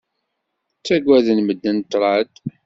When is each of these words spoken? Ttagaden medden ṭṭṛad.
Ttagaden 0.77 1.39
medden 1.43 1.77
ṭṭṛad. 1.87 2.31